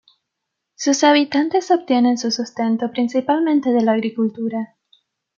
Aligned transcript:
Sus 0.73 1.03
habitantes 1.03 1.69
obtienen 1.69 2.17
su 2.17 2.31
sustento 2.31 2.89
principalmente 2.89 3.69
de 3.69 3.81
la 3.83 3.91
agricultura. 3.91 4.75